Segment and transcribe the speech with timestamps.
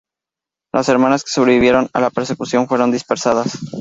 [0.73, 3.55] Las Hermanas que sobrevivieron a la persecución fueron dispersadas.